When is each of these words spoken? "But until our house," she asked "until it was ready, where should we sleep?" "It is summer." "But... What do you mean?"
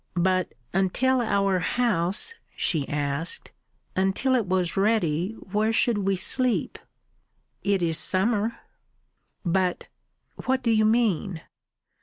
"But 0.17 0.53
until 0.73 1.21
our 1.21 1.59
house," 1.59 2.33
she 2.55 2.87
asked 2.89 3.51
"until 3.95 4.33
it 4.33 4.47
was 4.47 4.75
ready, 4.75 5.33
where 5.33 5.71
should 5.71 5.99
we 5.99 6.15
sleep?" 6.15 6.79
"It 7.63 7.83
is 7.83 7.99
summer." 7.99 8.55
"But... 9.45 9.89
What 10.43 10.63
do 10.63 10.71
you 10.71 10.85
mean?" 10.85 11.41